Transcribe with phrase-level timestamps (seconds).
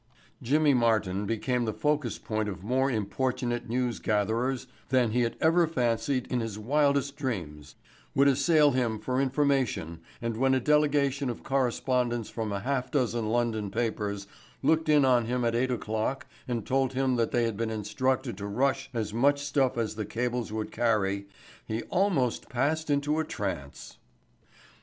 [0.41, 6.25] Jimmy Martin became the focus point of more importunate newsgatherers than he had ever fancied,
[6.31, 7.75] in his wildest dreams,
[8.15, 13.29] would assail him for information and when a delegation of correspondents from a half dozen
[13.29, 14.25] London papers
[14.63, 18.35] looked in on him at eight o'clock and told him that they had been instructed
[18.39, 21.27] to rush as much stuff as the cables would carry
[21.67, 23.99] he almost passed into a trance.